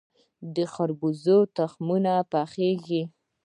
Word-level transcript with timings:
د 0.55 0.57
خربوزې 0.73 1.37
تخمونه 1.57 2.13
پخیږي. 2.31 3.03